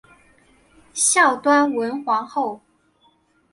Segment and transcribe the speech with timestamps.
[0.95, 2.59] 孝端文皇后。